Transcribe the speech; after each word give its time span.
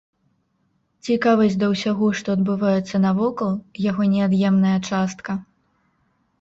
Цікавасць 1.07 1.57
да 1.65 1.69
ўсяго, 1.73 2.09
што 2.21 2.27
адбываецца 2.37 3.03
навокал, 3.07 3.51
яго 3.89 4.11
неад'емная 4.17 4.77
частка. 4.91 5.41